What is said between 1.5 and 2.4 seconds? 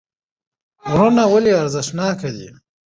ارزښتناکه